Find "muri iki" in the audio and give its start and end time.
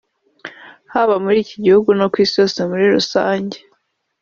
1.23-1.57